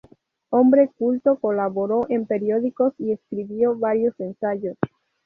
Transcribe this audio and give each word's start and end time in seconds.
Hombre 0.49 0.89
culto, 0.97 1.35
colaboró 1.39 2.07
en 2.09 2.25
periódicos 2.25 2.95
y 2.97 3.11
escribió 3.11 3.77
varios 3.77 4.19
ensayos. 4.19 4.75